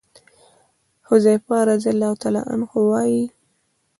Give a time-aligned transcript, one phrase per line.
[1.09, 2.15] حذيفه رضي الله
[2.51, 3.25] عنه وايي: